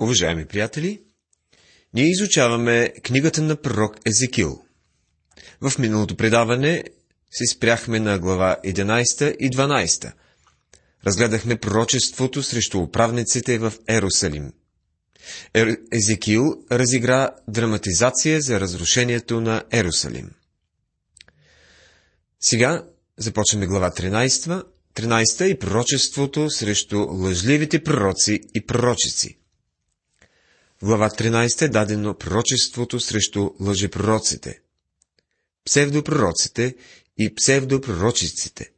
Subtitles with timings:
[0.00, 1.02] Уважаеми приятели,
[1.94, 4.64] ние изучаваме книгата на пророк Езекил.
[5.60, 6.84] В миналото предаване
[7.30, 10.12] се спряхме на глава 11 и 12.
[11.06, 14.52] Разгледахме пророчеството срещу управниците в Ерусалим.
[15.92, 16.42] Езекил
[16.72, 20.30] разигра драматизация за разрушението на Ерусалим.
[22.40, 22.84] Сега
[23.16, 24.64] започваме глава 13,
[24.94, 29.38] 13 и пророчеството срещу лъжливите пророци и пророчици.
[30.84, 34.60] Глава 13 е дадено пророчеството срещу лъжепророците,
[35.64, 36.76] псевдопророците
[37.18, 38.70] и псевдопророчиците.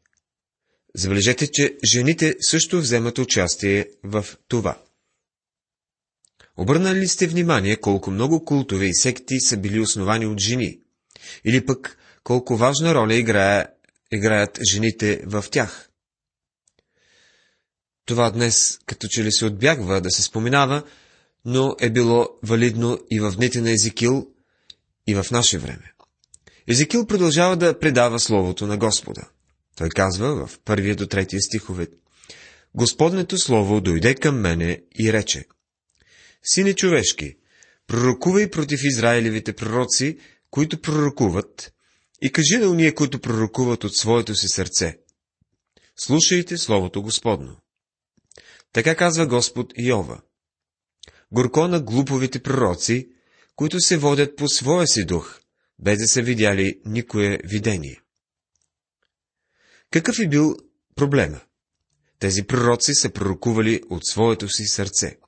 [0.95, 4.83] Забележете, че жените също вземат участие в това.
[6.57, 10.81] Обърнали ли сте внимание колко много култове и секти са били основани от жени?
[11.45, 13.67] Или пък колко важна роля играе,
[14.13, 15.91] играят жените в тях?
[18.05, 20.83] Това днес като че ли се отбягва да се споменава,
[21.47, 24.27] но е било валидно и в дните на Езекил,
[25.07, 25.93] и в наше време.
[26.69, 29.29] Езекил продължава да предава Словото на Господа.
[29.77, 31.87] Той казва в първия до третия стихове
[32.75, 35.45] Господнето Слово дойде към мене и рече
[36.43, 37.37] Сине човешки,
[37.87, 40.19] пророкувай против Израилевите пророци,
[40.51, 41.73] които пророкуват,
[42.23, 44.99] и кажи на уния, които пророкуват от своето си сърце.
[45.97, 47.57] Слушайте Словото Господно.
[48.73, 50.21] Така казва Господ Йова.
[51.33, 53.09] Горко на глуповите пророци,
[53.57, 55.41] които се водят по своя си дух,
[55.79, 58.01] без да са видяли никое видение.
[59.91, 60.57] Какъв е бил
[60.95, 61.41] проблема?
[62.19, 65.19] Тези пророци са пророкували от своето си сърце.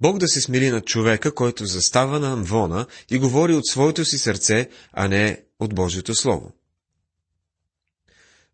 [0.00, 4.18] Бог да се смили над човека, който застава на амвона и говори от своето си
[4.18, 6.52] сърце, а не от Божието Слово.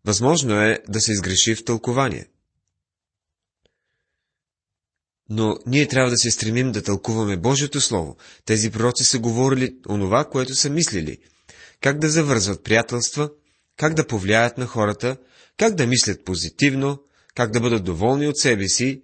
[0.05, 2.27] Възможно е да се изгреши в тълкование.
[5.29, 8.17] Но ние трябва да се стремим да тълкуваме Божието Слово.
[8.45, 11.17] Тези пророци са говорили онова, което са мислили.
[11.81, 13.29] Как да завързват приятелства,
[13.77, 15.17] как да повлияят на хората,
[15.57, 17.03] как да мислят позитивно,
[17.35, 19.01] как да бъдат доволни от себе си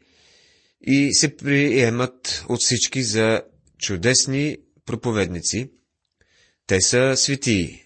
[0.81, 3.41] и се приемат от всички за
[3.79, 5.71] чудесни проповедници.
[6.67, 7.83] Те са светии.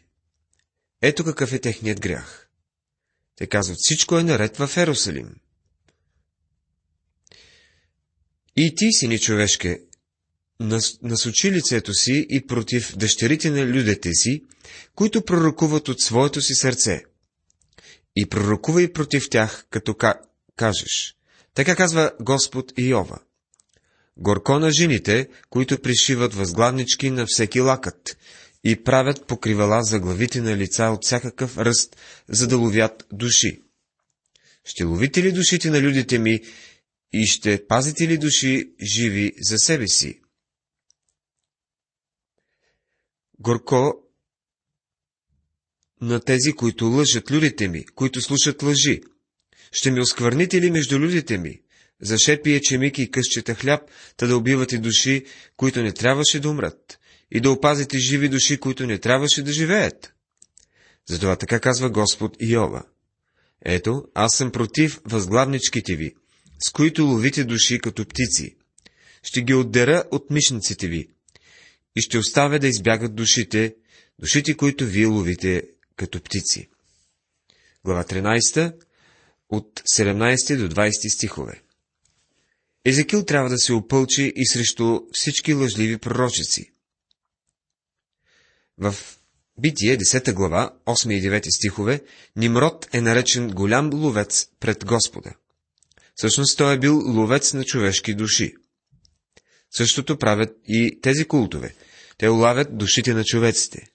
[1.02, 2.50] Ето какъв е техният грях.
[3.36, 5.36] Те казват, всичко е наред в Ерусалим.
[8.58, 9.80] И ти, сини човешке,
[11.04, 14.44] насочи лицето си и против дъщерите на людите си,
[14.96, 17.04] които пророкуват от своето си сърце.
[18.16, 19.96] И пророкувай против тях, като
[20.56, 21.16] кажеш.
[21.54, 23.20] Така казва Господ Иова.
[24.18, 28.18] Горко на жените, които пришиват възглавнички на всеки лакът
[28.64, 31.96] и правят покривала за главите на лица от всякакъв ръст,
[32.30, 33.62] за да ловят души.
[34.66, 36.40] Ще ловите ли душите на людите ми
[37.18, 40.22] и ще пазите ли души живи за себе си?
[43.40, 43.94] Горко
[46.02, 49.02] на тези, които лъжат людите ми, които слушат лъжи.
[49.72, 51.62] Ще ми осквърните ли между людите ми?
[52.02, 53.82] За шепие, чемики и късчета хляб,
[54.18, 55.26] та да убивате души,
[55.58, 57.00] които не трябваше да умрат,
[57.32, 60.14] и да опазите живи души, които не трябваше да живеят.
[61.09, 62.84] Затова така казва Господ Иова.
[63.66, 66.16] Ето, аз съм против възглавничките ви,
[66.60, 68.56] с които ловите души като птици.
[69.24, 71.08] Ще ги отдера от мишниците ви
[71.96, 73.76] и ще оставя да избягат душите,
[74.20, 75.64] душите, които вие ловите
[75.96, 76.70] като птици.
[77.86, 78.76] Глава 13,
[79.50, 81.62] от 17 до 20 стихове.
[82.86, 86.72] Езекил трябва да се опълчи и срещу всички лъжливи пророчици.
[88.78, 88.96] В
[89.60, 92.02] Битие, 10 глава, 8 и 9 стихове,
[92.36, 95.34] Нимрод е наречен голям ловец пред Господа.
[96.16, 98.53] Всъщност той е бил ловец на човешки души.
[99.72, 101.76] Същото правят и тези култове.
[102.18, 103.88] Те улавят душите на човеците.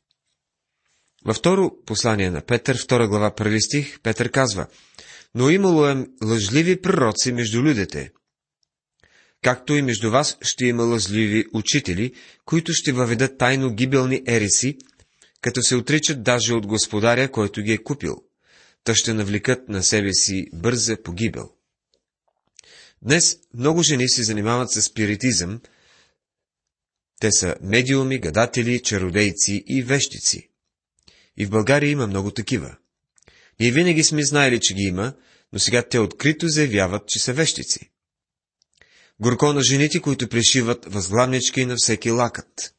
[1.25, 4.66] Във второ послание на Петър, втора глава, първи стих, Петър казва,
[5.34, 8.12] но имало е лъжливи пророци между людите.
[9.42, 12.12] Както и между вас ще има лъжливи учители,
[12.44, 14.78] които ще въведат тайно гибелни ереси,
[15.40, 18.17] като се отричат даже от господаря, който ги е купил.
[18.84, 21.50] Та ще навлекат на себе си бърза погибел.
[23.02, 25.61] Днес много жени се занимават с спиритизъм.
[27.20, 30.50] Те са медиуми, гадатели, чародейци и вещици.
[31.37, 32.76] И в България има много такива.
[33.61, 35.14] Ние винаги сме знаели, че ги има,
[35.52, 37.91] но сега те открито заявяват, че са вещици.
[39.20, 42.75] Горко на жените, които пришиват възглавнички на всеки лакът.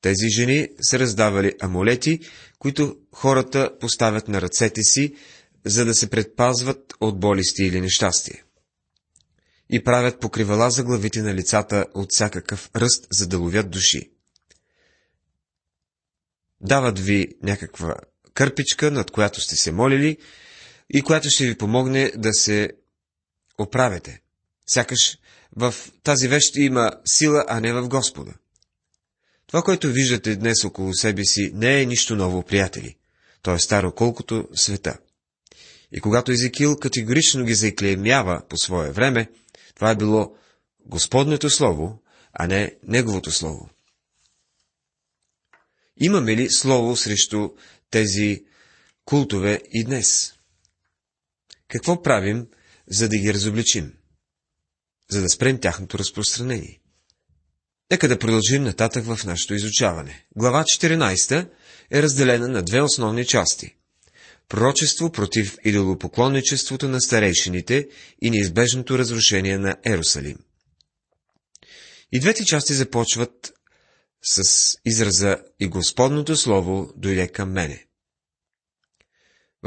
[0.00, 2.20] Тези жени са раздавали амулети,
[2.58, 5.14] които хората поставят на ръцете си,
[5.64, 8.43] за да се предпазват от болести или нещастие.
[9.74, 14.10] И правят покривала за главите на лицата от всякакъв ръст, за да ловят души.
[16.60, 17.94] Дават ви някаква
[18.34, 20.16] кърпичка, над която сте се молили
[20.90, 22.70] и която ще ви помогне да се
[23.58, 24.20] оправите.
[24.66, 25.18] Сякаш
[25.56, 28.32] в тази вещ има сила, а не в Господа.
[29.46, 32.96] Това, което виждате днес около себе си, не е нищо ново, приятели.
[33.42, 34.98] То е старо колкото света.
[35.92, 39.28] И когато Езекил категорично ги заклеймява по свое време,
[39.74, 40.36] това е било
[40.86, 43.70] Господнето Слово, а не Неговото Слово.
[45.96, 47.50] Имаме ли Слово срещу
[47.90, 48.44] тези
[49.04, 50.34] култове и днес?
[51.68, 52.48] Какво правим,
[52.86, 53.92] за да ги разобличим?
[55.10, 56.80] За да спрем тяхното разпространение?
[57.90, 60.26] Нека да продължим нататък в нашето изучаване.
[60.36, 61.50] Глава 14
[61.90, 63.76] е разделена на две основни части.
[64.48, 67.88] Пророчество против идолопоклонничеството на старейшините
[68.22, 70.38] и неизбежното разрушение на Ерусалим.
[72.12, 73.52] И двете части започват
[74.22, 74.42] с
[74.84, 77.86] израза «И Господното Слово дойде към мене».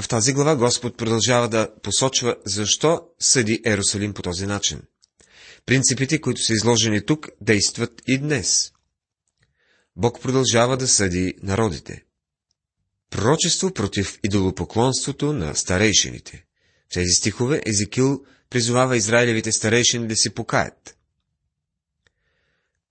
[0.01, 4.81] В тази глава Господ продължава да посочва защо съди Ерусалим по този начин.
[5.65, 8.71] Принципите, които са изложени тук, действат и днес.
[9.95, 12.06] Бог продължава да съди народите.
[13.09, 16.45] Пророчество против идолопоклонството на старейшините.
[16.89, 20.97] В тези стихове Езекил призовава израилевите старейшини да се покаят.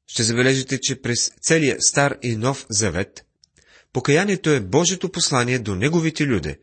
[0.06, 3.26] Ще забележите, че през целия Стар и Нов Завет
[3.96, 6.58] покаянието е Божието послание до неговите люде,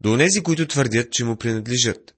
[0.00, 2.14] до онези, които твърдят, че му принадлежат.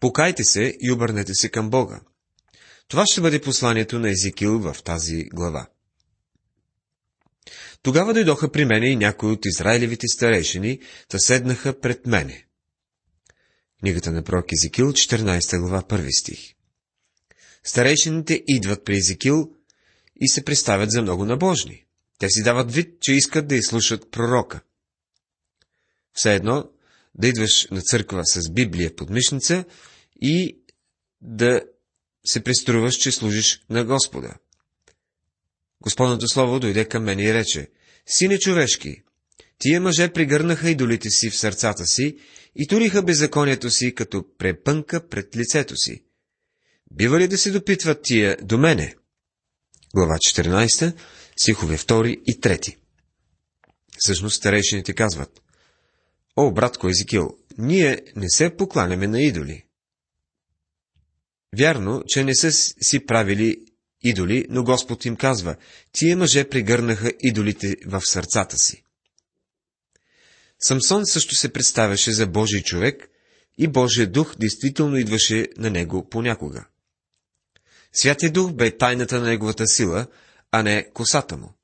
[0.00, 2.00] Покайте се и обърнете се към Бога.
[2.88, 5.66] Това ще бъде посланието на Езекил в тази глава.
[7.82, 12.46] Тогава дойдоха при мене и някои от Израилевите старейшини, та седнаха пред мене.
[13.80, 16.54] Книгата на пророк Езекил, 14 глава, 1 стих.
[17.64, 19.52] Старейшините идват при Езекил
[20.20, 21.84] и се представят за много набожни.
[22.18, 24.60] Те си дават вид, че искат да изслушат пророка.
[26.12, 26.70] Все едно
[27.14, 29.64] да идваш на църква с Библия под мишница
[30.20, 30.58] и
[31.20, 31.62] да
[32.26, 34.34] се преструваш, че служиш на Господа.
[35.82, 37.68] Господното слово дойде към мен и рече,
[38.06, 39.02] Сине човешки,
[39.58, 42.16] тия мъже пригърнаха идолите си в сърцата си
[42.56, 46.04] и туриха беззаконието си, като препънка пред лицето си.
[46.90, 48.94] Бива ли да се допитват тия до мене?
[49.94, 50.94] Глава 14,
[51.36, 52.76] стихове 2 и 3.
[53.98, 55.42] Всъщност старейшините казват,
[56.36, 59.64] О, братко Езикил, ние не се покланяме на идоли.
[61.58, 63.67] Вярно, че не са си правили
[64.02, 65.56] идоли, но Господ им казва,
[65.92, 68.84] тия мъже пригърнаха идолите в сърцата си.
[70.60, 73.08] Самсон също се представяше за Божий човек
[73.58, 76.66] и Божия дух действително идваше на него понякога.
[77.92, 80.06] Святия дух бе тайната на неговата сила,
[80.52, 81.54] а не косата му.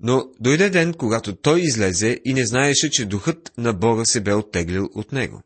[0.00, 4.34] Но дойде ден, когато той излезе и не знаеше, че духът на Бога се бе
[4.34, 5.42] оттеглил от него.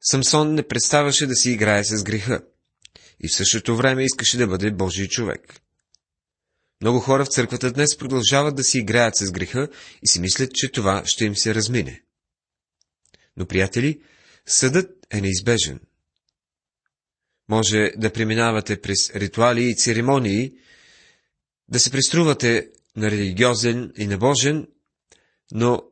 [0.00, 2.42] Самсон не представаше да си играе с греха
[3.20, 5.60] и в същото време искаше да бъде Божий човек.
[6.80, 9.68] Много хора в църквата днес продължават да си играят с греха
[10.02, 12.02] и си мислят, че това ще им се размине.
[13.36, 14.00] Но, приятели,
[14.46, 15.80] съдът е неизбежен.
[17.48, 20.52] Може да преминавате през ритуали и церемонии,
[21.68, 24.66] да се преструвате на религиозен и набожен,
[25.52, 25.82] но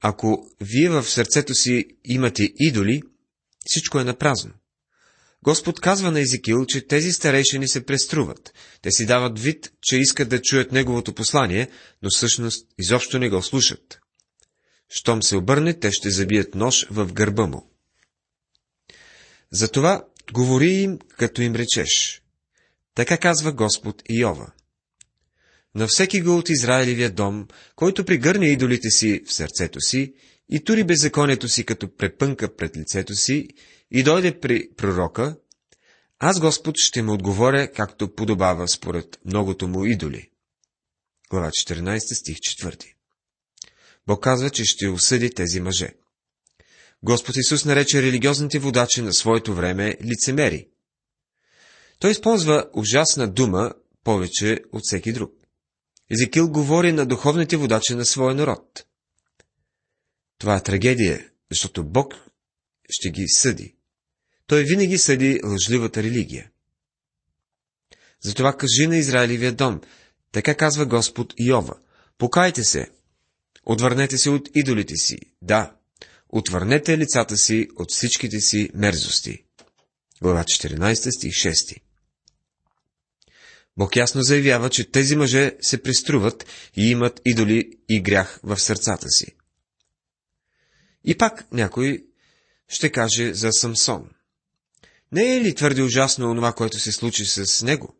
[0.00, 3.02] ако вие в сърцето си имате идоли,
[3.66, 4.52] всичко е напразно.
[5.44, 8.54] Господ казва на Езекил, че тези старейшини се преструват.
[8.82, 11.68] Те си дават вид, че искат да чуят неговото послание,
[12.02, 13.98] но всъщност изобщо не го слушат.
[14.88, 17.70] Щом се обърне, те ще забият нож в гърба му.
[19.52, 22.22] Затова говори им, като им речеш.
[22.94, 24.52] Така казва Господ Иова.
[25.74, 30.14] На всеки го от Израилевия дом, който пригърне идолите си в сърцето си
[30.54, 33.48] и тури беззаконието си като препънка пред лицето си
[33.90, 35.36] и дойде при пророка,
[36.18, 40.30] аз Господ ще му отговоря, както подобава според многото му идоли.
[41.30, 42.84] Глава 14, стих 4.
[44.06, 45.92] Бог казва, че ще осъди тези мъже.
[47.02, 50.68] Господ Исус нарече религиозните водачи на своето време лицемери.
[51.98, 53.72] Той използва ужасна дума
[54.04, 55.32] повече от всеки друг.
[56.10, 58.84] Езекил говори на духовните водачи на своя народ.
[60.42, 62.14] Това е трагедия, защото Бог
[62.90, 63.74] ще ги съди.
[64.46, 66.50] Той винаги съди лъжливата религия.
[68.20, 69.80] Затова кажи на Израилевия дом,
[70.32, 71.74] така казва Господ Йова,
[72.18, 72.90] покайте се,
[73.66, 75.76] отвърнете се от идолите си, да,
[76.28, 79.44] отвърнете лицата си от всичките си мерзости.
[80.22, 81.76] Глава 14, стих 6.
[83.76, 86.46] Бог ясно заявява, че тези мъже се приструват
[86.76, 89.36] и имат идоли и грях в сърцата си.
[91.04, 92.06] И пак някой
[92.68, 94.10] ще каже за Самсон.
[95.12, 97.96] Не е ли твърде ужасно онова, което се случи с него?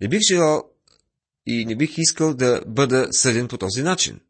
[0.00, 0.70] Не бих желал
[1.46, 4.20] и не бих искал да бъда съден по този начин.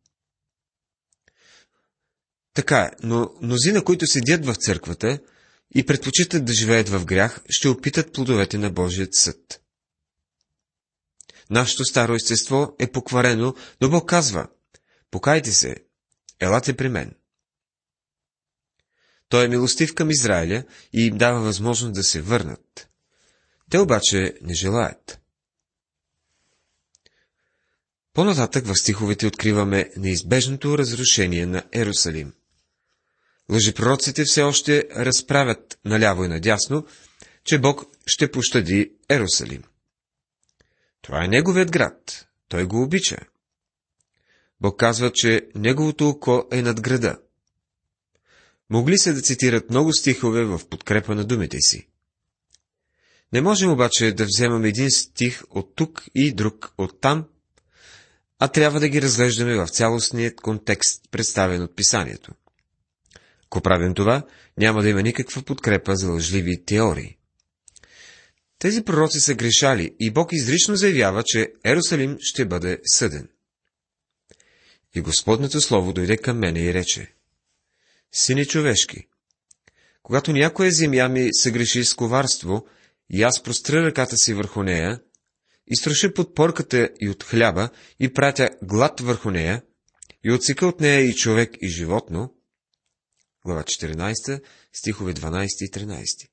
[2.54, 5.18] Така е, но мнозина, които седят в църквата
[5.74, 9.60] и предпочитат да живеят в грях, ще опитат плодовете на Божият съд.
[11.50, 14.48] Нашето старо естество е покварено, но Бог казва,
[15.10, 15.76] покайте се,
[16.40, 17.14] елате при мен.
[19.28, 22.88] Той е милостив към Израиля и им дава възможност да се върнат.
[23.70, 25.20] Те обаче не желаят.
[28.14, 32.32] По-нататък в стиховете откриваме неизбежното разрушение на Ерусалим.
[33.50, 36.86] Лъжепророците все още разправят наляво и надясно,
[37.44, 39.62] че Бог ще пощади Ерусалим.
[41.02, 42.26] Това е неговият град.
[42.48, 43.16] Той го обича.
[44.60, 47.18] Бог казва, че неговото око е над града.
[48.74, 51.88] Могли се да цитират много стихове в подкрепа на думите си.
[53.32, 57.24] Не можем обаче да вземем един стих от тук и друг от там,
[58.38, 62.32] а трябва да ги разглеждаме в цялостният контекст, представен от писанието.
[63.44, 64.26] Ако правим това,
[64.58, 67.16] няма да има никаква подкрепа за лъжливи теории.
[68.58, 73.28] Тези пророци са грешали и Бог изрично заявява, че Ерусалим ще бъде съден.
[74.94, 77.14] И Господното Слово дойде към мене и рече,
[78.16, 79.06] Сине човешки,
[80.02, 82.66] когато някоя земя ми се греши с коварство,
[83.10, 85.00] и аз простра ръката си върху нея,
[85.66, 87.68] и страша подпорката и от хляба,
[88.00, 89.62] и пратя глад върху нея,
[90.24, 92.34] и отсека от нея и човек и животно,
[93.44, 94.42] глава 14,
[94.72, 96.28] стихове 12 и 13.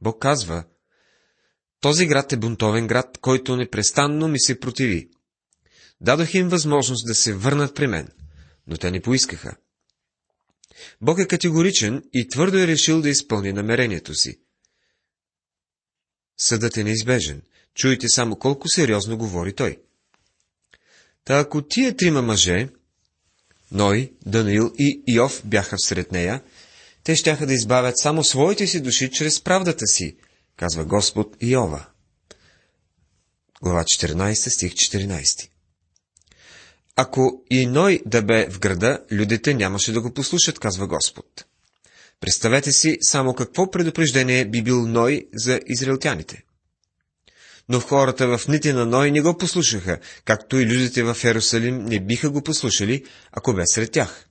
[0.00, 0.64] Бог казва,
[1.80, 5.10] този град е бунтовен град, който непрестанно ми се противи.
[6.00, 8.08] Дадох им възможност да се върнат при мен,
[8.66, 9.56] но те не поискаха.
[11.00, 14.40] Бог е категоричен и твърдо е решил да изпълни намерението си.
[16.38, 17.42] Съдът е неизбежен.
[17.74, 19.78] Чуйте само колко сериозно говори той.
[21.24, 22.68] Та ако тия трима мъже,
[23.72, 26.42] Ной, Даниил и Иов бяха всред нея,
[27.04, 30.16] те щяха да избавят само своите си души чрез правдата си,
[30.56, 31.86] казва Господ Иова.
[33.62, 35.50] Глава 14, стих 14
[37.02, 41.44] Ако и Ной да бе в града, людите нямаше да го послушат, казва Господ.
[42.20, 46.42] Представете си само какво предупреждение би бил Ной за израелтяните.
[47.68, 52.00] Но хората в нити на Ной не го послушаха, както и людите в Ерусалим не
[52.00, 54.28] биха го послушали, ако бе сред тях.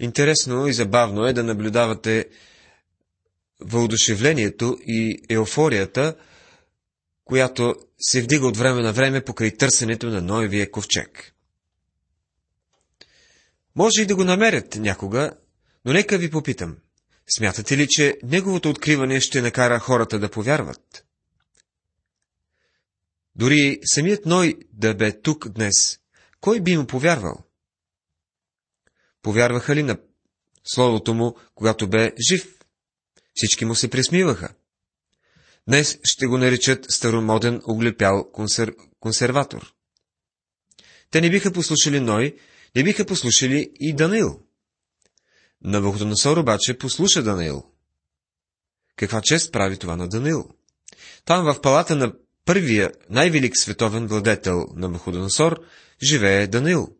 [0.00, 2.28] Интересно и забавно е да наблюдавате
[3.60, 6.14] въодушевлението и еуфорията,
[7.24, 11.34] която се вдига от време на време покрай търсенето на Ноевия ковчег.
[13.76, 15.32] Може и да го намерят някога,
[15.84, 16.76] но нека ви попитам.
[17.36, 21.06] Смятате ли, че неговото откриване ще накара хората да повярват?
[23.36, 25.98] Дори самият Ной да бе тук днес,
[26.40, 27.44] кой би му повярвал?
[29.22, 29.98] Повярваха ли на
[30.64, 32.58] словото му, когато бе жив?
[33.34, 34.54] Всички му се присмиваха.
[35.68, 38.74] Днес ще го наричат старомоден оглепял консер...
[39.00, 39.74] консерватор.
[41.10, 42.36] Те не биха послушали Ной,
[42.76, 44.40] не биха послушали и Данил.
[45.64, 47.64] Навуходоносор обаче послуша Данил.
[48.96, 50.50] Каква чест прави това на Данил?
[51.24, 52.12] Там в палата на
[52.44, 55.64] първия най-велик световен владетел на Навуходоносор
[56.02, 56.96] живее Данил.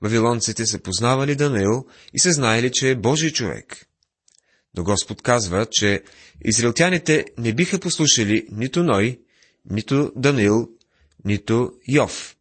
[0.00, 3.86] Вавилонците са познавали Данил и са знаели, че е Божий човек.
[4.76, 6.02] Но Господ казва, че
[6.44, 9.20] израелтяните не биха послушали нито Ной,
[9.70, 10.68] нито Данил,
[11.24, 12.36] нито Йов.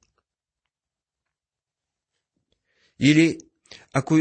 [3.00, 3.38] Или,
[3.94, 4.20] ако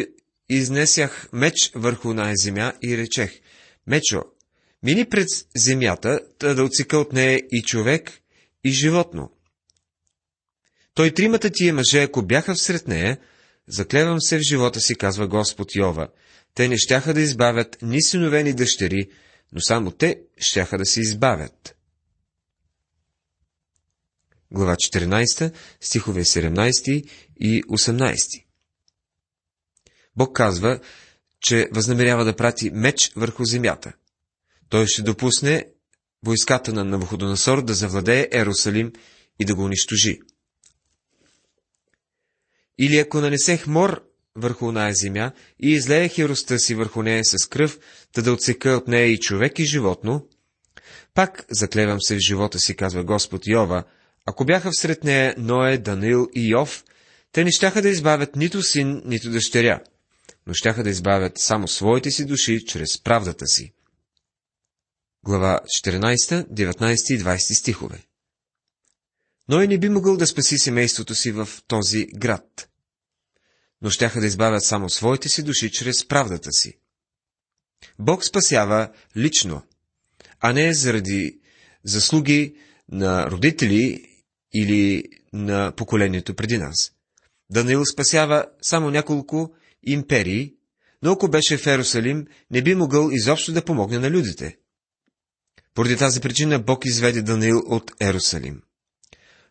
[0.49, 3.41] изнесях меч върху най земя и речех,
[3.87, 4.23] Мечо,
[4.83, 8.21] мини пред земята, да отсека от нея и човек,
[8.65, 9.31] и животно.
[10.95, 13.19] Той тримата тия мъже, ако бяха всред нея,
[13.69, 16.09] заклевам се в живота си, казва Господ Йова,
[16.55, 19.11] те не щяха да избавят ни синове, ни дъщери,
[19.53, 21.77] но само те щяха да се избавят.
[24.51, 27.09] Глава 14, стихове 17
[27.41, 28.45] и 18
[30.17, 30.81] Бог казва,
[31.41, 33.93] че възнамерява да прати меч върху земята.
[34.69, 35.67] Той ще допусне
[36.23, 38.93] войската на Навуходоносор да завладее Ерусалим
[39.41, 40.21] и да го унищожи.
[42.79, 44.08] Или ако нанесех мор
[44.39, 47.79] върху оная земя и излее хиростта си върху нея с кръв,
[48.15, 50.27] да да отсека от нея и човек и животно,
[51.15, 53.85] пак заклевам се в живота си, казва Господ Йова,
[54.27, 56.85] ако бяха всред нея Ное, Данил и Йов,
[57.33, 59.81] те не щяха да избавят нито син, нито дъщеря,
[60.47, 63.73] но щяха да избавят само своите си души чрез правдата си.
[65.25, 68.03] Глава 14, 19 и 20 стихове.
[69.49, 72.69] Ной не би могъл да спаси семейството си в този град,
[73.83, 76.79] но щяха да избавят само своите си души чрез правдата си.
[77.99, 79.63] Бог спасява лично,
[80.41, 81.41] а не заради
[81.85, 82.55] заслуги
[82.89, 84.05] на родители
[84.55, 86.93] или на поколението преди нас.
[87.51, 90.55] Данаил спасява само няколко империи,
[91.03, 94.57] но ако беше в Ерусалим, не би могъл изобщо да помогне на людите.
[95.75, 98.63] Поради тази причина Бог изведе Данаил от Ерусалим.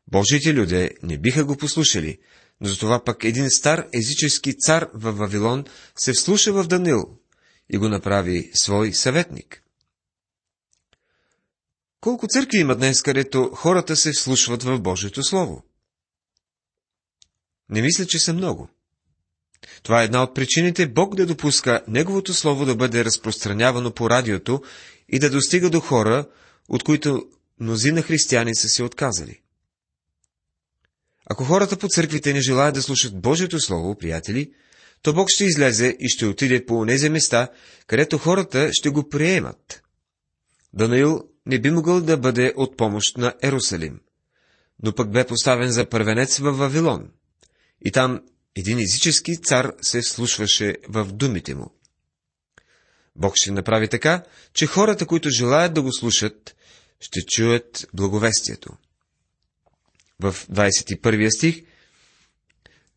[0.07, 2.19] Божите люди не биха го послушали,
[2.61, 7.03] но затова пък един стар езически цар в Вавилон се вслуша в Данил
[7.69, 9.63] и го направи свой съветник.
[12.01, 15.63] Колко църкви има днес, където хората се вслушват в Божието Слово?
[17.69, 18.69] Не мисля, че са много.
[19.83, 24.61] Това е една от причините Бог да допуска Неговото Слово да бъде разпространявано по радиото
[25.09, 26.25] и да достига до хора,
[26.69, 29.41] от които мнозина християни са се отказали.
[31.29, 34.51] Ако хората по църквите не желаят да слушат Божието Слово, приятели,
[35.01, 37.50] то Бог ще излезе и ще отиде по онези места,
[37.88, 39.84] където хората ще го приемат.
[40.74, 44.00] Данаил не би могъл да бъде от помощ на Ерусалим,
[44.84, 47.10] но пък бе поставен за първенец в Вавилон.
[47.86, 48.22] И там
[48.55, 51.74] един езически цар се слушваше в думите му.
[53.15, 56.55] Бог ще направи така, че хората, които желаят да го слушат,
[57.00, 58.69] ще чуят благовестието.
[60.19, 61.63] В 21 стих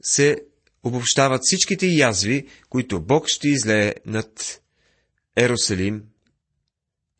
[0.03, 0.45] се
[0.83, 4.63] обобщават всичките язви, които Бог ще излее над
[5.37, 6.05] Ерусалим,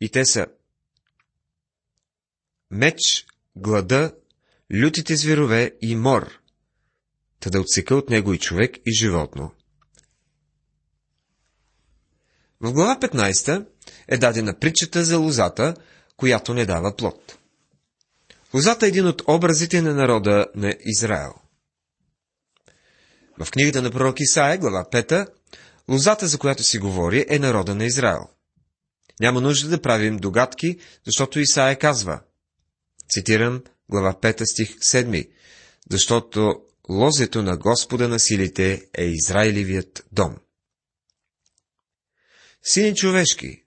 [0.01, 0.47] и те са
[2.71, 4.15] меч, глада,
[4.73, 6.39] лютите зверове и мор,
[7.39, 9.51] та да отсека от него и човек и животно.
[12.59, 13.65] В глава 15
[14.07, 15.75] е дадена притчата за лозата,
[16.17, 17.37] която не дава плод.
[18.53, 21.33] Лозата е един от образите на народа на Израел.
[23.39, 25.27] В книгата на пророк Исаия, глава 5,
[25.89, 28.27] лозата, за която си говори, е народа на Израел.
[29.19, 32.21] Няма нужда да правим догадки, защото Исаия казва,
[33.09, 35.29] цитирам глава 5 стих 7,
[35.91, 40.35] защото лозето на Господа на силите е Израилевият дом.
[42.63, 43.63] Сини човешки,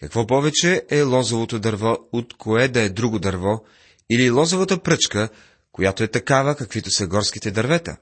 [0.00, 3.64] какво повече е лозовото дърво, от кое да е друго дърво,
[4.10, 5.28] или лозовата пръчка,
[5.72, 7.96] която е такава, каквито са горските дървета?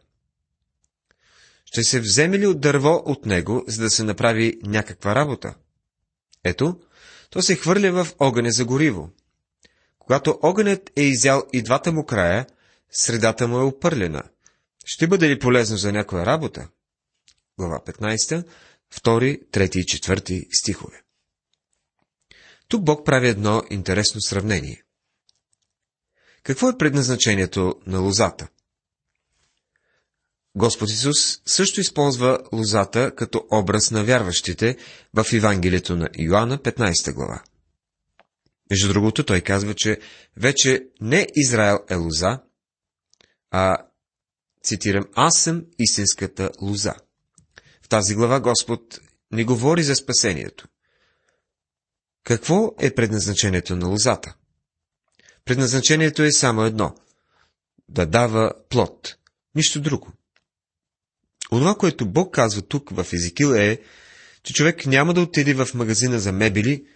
[1.65, 5.55] Ще се вземе ли от дърво от него, за да се направи някаква работа?
[6.45, 6.81] Ето,
[7.31, 9.11] то се хвърля в огъня за гориво.
[9.99, 12.47] Когато огънят е изял и двата му края,
[12.91, 14.23] средата му е опърлена.
[14.85, 16.69] Ще бъде ли полезно за някоя работа?
[17.59, 18.47] Глава 15,
[18.95, 21.03] 2, 3 и 4 стихове.
[22.69, 24.83] Тук Бог прави едно интересно сравнение.
[26.43, 28.49] Какво е предназначението на лозата?
[30.55, 34.77] Господ Исус също използва лозата като образ на вярващите
[35.15, 37.43] в Евангелието на Йоанна, 15 глава.
[38.71, 39.99] Между другото, той казва, че
[40.37, 42.41] вече не Израел е лоза,
[43.51, 43.77] а,
[44.63, 46.95] цитирам, аз съм истинската лоза.
[47.83, 49.01] В тази глава Господ
[49.33, 50.69] не говори за спасението.
[52.25, 54.35] Какво е предназначението на лозата?
[55.45, 56.95] Предназначението е само едно–
[57.89, 59.17] да дава плод,
[59.55, 60.13] нищо друго.
[61.53, 63.79] Онова, което Бог казва тук в Езикил е,
[64.43, 66.87] че човек няма да отиде в магазина за мебели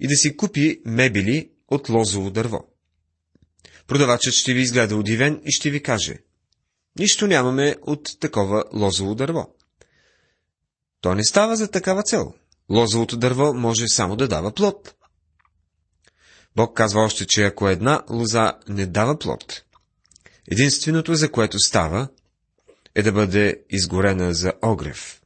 [0.00, 2.68] и да си купи мебели от лозово дърво.
[3.86, 6.18] Продавачът ще ви изгледа удивен и ще ви каже,
[6.98, 9.54] нищо нямаме от такова лозово дърво.
[11.00, 12.34] То не става за такава цел.
[12.70, 14.94] Лозовото дърво може само да дава плод.
[16.56, 19.62] Бог казва още, че ако една лоза не дава плод,
[20.50, 22.08] единственото, за което става,
[22.94, 25.22] е да бъде изгорена за огрев.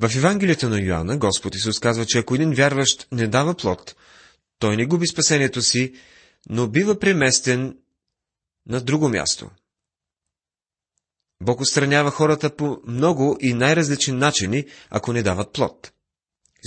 [0.00, 3.96] В Евангелието на Йоанна Господ Исус казва, че ако един вярващ не дава плод,
[4.58, 5.94] той не губи спасението си,
[6.48, 7.78] но бива преместен
[8.66, 9.50] на друго място.
[11.42, 15.92] Бог отстранява хората по много и най-различни начини, ако не дават плод.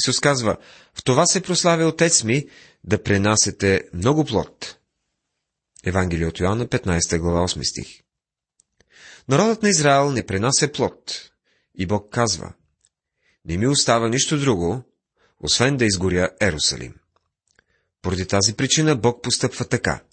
[0.02, 0.58] Исус казва,
[0.94, 2.48] в това се прославя Отец ми,
[2.84, 4.78] да пренасете много плод.
[5.86, 8.02] Евангелие от Йоанна, 15 глава, 8 стих.
[9.28, 11.32] Народът на Израел не пренася плод.
[11.76, 12.54] И Бог казва,
[13.46, 14.84] не ми остава нищо друго,
[15.40, 16.96] освен да изгоря Ерусалим.
[18.02, 20.04] Поради тази причина Бог постъпва така.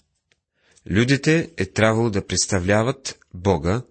[0.89, 3.81] Людите е трябвало да представляват Бога,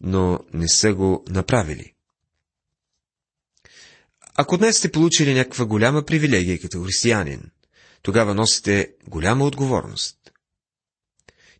[0.00, 1.94] но не са го направили.
[4.36, 7.42] Ако днес сте получили някаква голяма привилегия като християнин,
[8.02, 10.16] тогава носите голяма отговорност.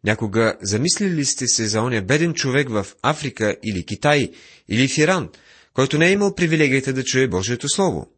[0.04, 4.32] Някога замислили ли сте се за оня беден човек в Африка или Китай
[4.68, 5.30] или в Иран,
[5.74, 8.12] който не е имал привилегията да чуе Божието Слово?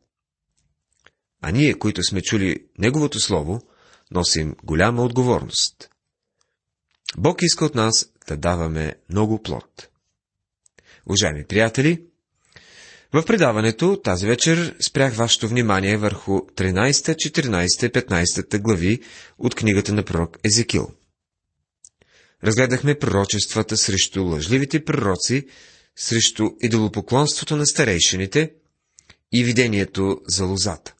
[1.42, 3.60] А ние, които сме чули Неговото Слово,
[4.10, 5.88] носим голяма отговорност.
[7.16, 9.88] Бог иска от нас да даваме много плод.
[11.06, 12.04] Уважаеми приятели,
[13.12, 19.00] в предаването тази вечер спрях вашето внимание върху 13, 14, 15 глави
[19.38, 20.88] от книгата на пророк Езекил.
[22.44, 25.46] Разгледахме пророчествата срещу лъжливите пророци,
[25.96, 28.52] срещу идолопоклонството на старейшините
[29.32, 30.94] и видението за лозата.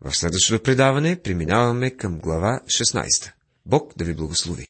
[0.00, 3.32] В следващото предаване преминаваме към глава 16.
[3.66, 4.62] Бог да ви благослови!